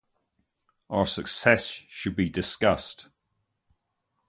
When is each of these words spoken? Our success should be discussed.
Our 0.89 1.05
success 1.05 1.67
should 1.87 2.15
be 2.15 2.27
discussed. 2.27 3.11